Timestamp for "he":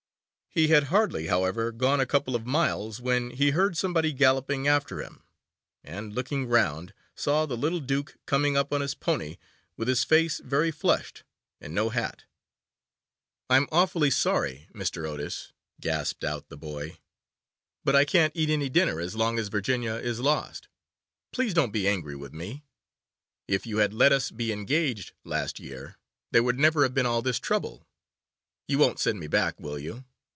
0.53-0.67, 3.29-3.51